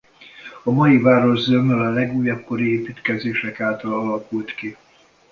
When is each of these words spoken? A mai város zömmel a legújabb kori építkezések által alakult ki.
A 0.63 0.71
mai 0.71 0.97
város 0.97 1.39
zömmel 1.39 1.79
a 1.79 1.89
legújabb 1.89 2.43
kori 2.43 2.71
építkezések 2.71 3.59
által 3.59 3.93
alakult 3.93 4.55
ki. 4.55 4.77